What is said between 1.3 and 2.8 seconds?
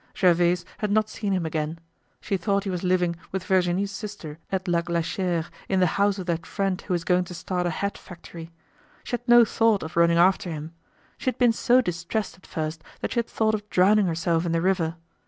him again; she thought he